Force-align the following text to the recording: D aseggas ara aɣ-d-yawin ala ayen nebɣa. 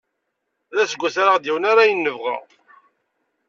D 0.75 0.77
aseggas 0.83 1.15
ara 1.21 1.31
aɣ-d-yawin 1.33 1.69
ala 1.71 1.81
ayen 1.83 1.99
nebɣa. 2.05 2.37